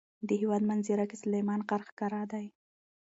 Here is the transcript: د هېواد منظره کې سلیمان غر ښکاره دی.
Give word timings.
د 0.27 0.29
هېواد 0.41 0.63
منظره 0.69 1.05
کې 1.09 1.15
سلیمان 1.23 1.59
غر 1.69 1.81
ښکاره 1.89 2.23
دی. 2.31 2.45